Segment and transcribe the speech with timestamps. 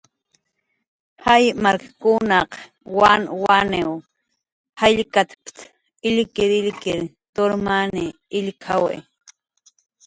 [1.25, 2.51] "Jaymarkkunaq
[2.99, 3.67] wanwan
[4.79, 5.57] jallkatp""t""
[6.07, 6.99] illkirillkir
[7.35, 8.03] turmany
[8.39, 8.97] illk""awi"